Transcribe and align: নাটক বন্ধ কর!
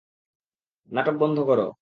নাটক 0.89 1.15
বন্ধ 1.21 1.37
কর! 1.47 1.59